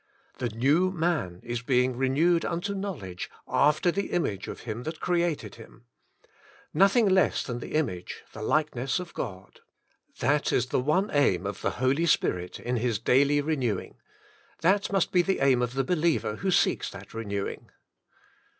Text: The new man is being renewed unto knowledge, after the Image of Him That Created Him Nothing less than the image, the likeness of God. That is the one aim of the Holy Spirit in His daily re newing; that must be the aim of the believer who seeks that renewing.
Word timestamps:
The 0.39 0.49
new 0.49 0.89
man 0.89 1.41
is 1.43 1.61
being 1.61 1.95
renewed 1.95 2.43
unto 2.43 2.73
knowledge, 2.73 3.29
after 3.47 3.91
the 3.91 4.07
Image 4.07 4.47
of 4.47 4.61
Him 4.61 4.81
That 4.81 4.99
Created 4.99 5.57
Him 5.61 5.85
Nothing 6.73 7.07
less 7.07 7.43
than 7.43 7.59
the 7.59 7.73
image, 7.75 8.23
the 8.33 8.41
likeness 8.41 8.99
of 8.99 9.13
God. 9.13 9.59
That 10.17 10.51
is 10.51 10.65
the 10.65 10.79
one 10.81 11.11
aim 11.13 11.45
of 11.45 11.61
the 11.61 11.69
Holy 11.77 12.07
Spirit 12.07 12.59
in 12.59 12.77
His 12.77 12.97
daily 12.97 13.41
re 13.41 13.55
newing; 13.55 13.97
that 14.61 14.91
must 14.91 15.11
be 15.11 15.21
the 15.21 15.37
aim 15.39 15.61
of 15.61 15.75
the 15.75 15.83
believer 15.83 16.37
who 16.37 16.49
seeks 16.49 16.89
that 16.89 17.13
renewing. 17.13 17.69